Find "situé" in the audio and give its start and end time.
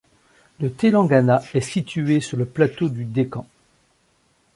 1.61-2.21